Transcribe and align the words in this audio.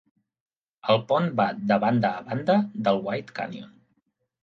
El 0.93 1.03
pont 1.11 1.27
va 1.41 1.47
de 1.73 1.79
banda 1.85 2.13
a 2.23 2.27
banda 2.33 2.59
del 2.89 3.07
White 3.07 3.41
Canyon. 3.41 3.73